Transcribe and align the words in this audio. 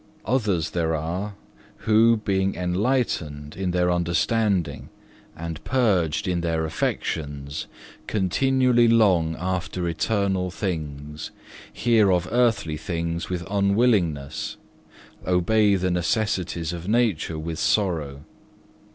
Others 0.25 0.71
there 0.71 0.95
are 0.95 1.35
who, 1.85 2.17
being 2.17 2.55
enlightened 2.55 3.55
in 3.55 3.69
their 3.69 3.91
understanding 3.91 4.89
and 5.37 5.63
purged 5.63 6.27
in 6.27 6.41
their 6.41 6.65
affections, 6.65 7.67
continually 8.07 8.87
long 8.87 9.35
after 9.35 9.87
eternal 9.87 10.49
things, 10.49 11.29
hear 11.71 12.11
of 12.11 12.27
earthly 12.31 12.77
things 12.77 13.29
with 13.29 13.45
unwillingness, 13.47 14.57
obey 15.27 15.75
the 15.75 15.91
necessities 15.91 16.73
of 16.73 16.87
nature 16.87 17.37
with 17.37 17.59
sorrow. 17.59 18.21